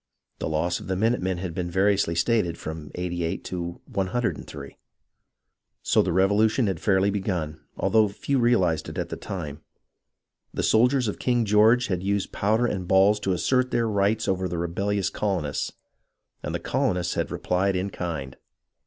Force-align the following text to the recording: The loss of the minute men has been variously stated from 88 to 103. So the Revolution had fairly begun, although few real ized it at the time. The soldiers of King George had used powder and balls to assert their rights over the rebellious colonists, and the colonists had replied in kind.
The 0.39 0.49
loss 0.49 0.79
of 0.79 0.87
the 0.87 0.95
minute 0.95 1.21
men 1.21 1.37
has 1.37 1.51
been 1.51 1.69
variously 1.69 2.15
stated 2.15 2.57
from 2.57 2.89
88 2.95 3.43
to 3.43 3.81
103. 3.85 4.79
So 5.83 6.01
the 6.01 6.11
Revolution 6.11 6.65
had 6.65 6.79
fairly 6.79 7.11
begun, 7.11 7.61
although 7.77 8.07
few 8.07 8.39
real 8.39 8.63
ized 8.63 8.89
it 8.89 8.97
at 8.97 9.09
the 9.09 9.15
time. 9.15 9.61
The 10.55 10.63
soldiers 10.63 11.07
of 11.07 11.19
King 11.19 11.45
George 11.45 11.85
had 11.85 12.01
used 12.01 12.31
powder 12.31 12.65
and 12.65 12.87
balls 12.87 13.19
to 13.19 13.33
assert 13.33 13.69
their 13.69 13.87
rights 13.87 14.27
over 14.27 14.47
the 14.47 14.57
rebellious 14.57 15.11
colonists, 15.11 15.71
and 16.41 16.55
the 16.55 16.59
colonists 16.59 17.13
had 17.13 17.29
replied 17.29 17.75
in 17.75 17.91
kind. 17.91 18.37